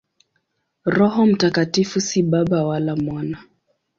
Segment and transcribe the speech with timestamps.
[0.85, 3.37] Roho Mtakatifu si Baba wala Mwana.